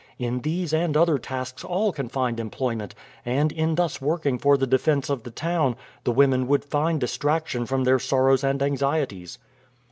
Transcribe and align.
In 0.17 0.39
these 0.41 0.73
and 0.73 0.97
other 0.97 1.19
tasks 1.19 1.63
all 1.63 1.91
can 1.93 2.09
find 2.09 2.39
employment, 2.39 2.95
and, 3.23 3.51
in 3.51 3.75
thus 3.75 4.01
working 4.01 4.39
for 4.39 4.57
the 4.57 4.65
defense 4.65 5.11
of 5.11 5.21
the 5.21 5.29
town, 5.29 5.75
the 6.05 6.11
women 6.11 6.47
would 6.47 6.65
find 6.65 6.99
distraction 6.99 7.67
from 7.67 7.83
their 7.83 7.99
sorrows 7.99 8.43
and 8.43 8.63
anxieties." 8.63 9.37